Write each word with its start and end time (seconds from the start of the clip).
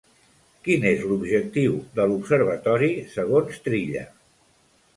Quin 0.67 0.87
és 0.91 1.03
l'objectiu 1.09 1.75
de 2.01 2.07
l'observatori 2.13 2.89
segons 3.15 3.63
Trilla? 3.69 4.07